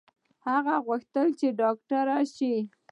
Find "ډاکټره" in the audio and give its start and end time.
1.59-2.17